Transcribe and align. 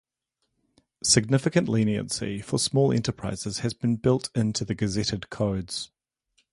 Significant 1.03 1.69
leniency 1.69 2.41
for 2.41 2.57
Small 2.57 2.91
Enterprises 2.91 3.59
has 3.59 3.75
been 3.75 3.97
built 3.97 4.31
into 4.33 4.65
the 4.65 4.73
gazetted 4.73 5.29
codes. 5.29 5.91